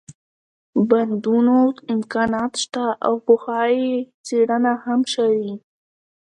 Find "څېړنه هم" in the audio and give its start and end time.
4.25-5.01